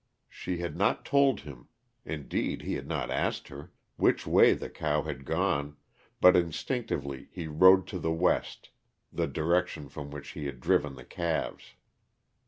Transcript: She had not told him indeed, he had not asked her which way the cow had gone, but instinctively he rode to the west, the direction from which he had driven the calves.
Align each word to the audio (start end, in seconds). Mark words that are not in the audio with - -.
She 0.29 0.57
had 0.57 0.75
not 0.75 1.05
told 1.05 1.41
him 1.41 1.67
indeed, 2.05 2.63
he 2.63 2.73
had 2.73 2.87
not 2.87 3.11
asked 3.11 3.49
her 3.49 3.71
which 3.97 4.25
way 4.25 4.53
the 4.53 4.67
cow 4.67 5.03
had 5.03 5.25
gone, 5.25 5.77
but 6.19 6.35
instinctively 6.35 7.27
he 7.31 7.45
rode 7.45 7.85
to 7.89 7.99
the 7.99 8.09
west, 8.11 8.71
the 9.13 9.27
direction 9.27 9.89
from 9.89 10.09
which 10.09 10.29
he 10.29 10.47
had 10.47 10.59
driven 10.59 10.95
the 10.95 11.05
calves. 11.05 11.75